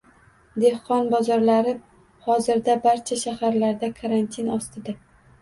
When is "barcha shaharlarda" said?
2.87-3.93